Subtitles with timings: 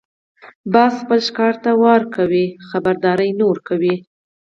[0.73, 3.95] باز خپل ښکار ته وار کوي، خبرداری نه ورکوي